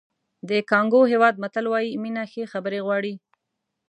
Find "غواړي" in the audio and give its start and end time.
2.85-3.13